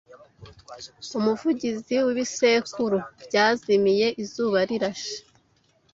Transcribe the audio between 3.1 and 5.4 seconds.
byazimiye Izuba Rirashe